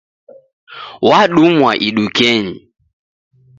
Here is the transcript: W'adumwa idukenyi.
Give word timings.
W'adumwa 1.07 1.71
idukenyi. 1.87 2.55